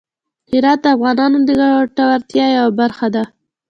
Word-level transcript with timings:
هرات 0.51 0.79
د 0.83 0.85
افغانانو 0.95 1.37
د 1.47 1.49
ګټورتیا 1.61 2.45
یوه 2.57 2.71
برخه 2.79 3.07
ده. 3.15 3.23